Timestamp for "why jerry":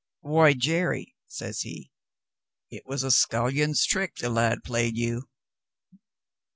0.21-1.13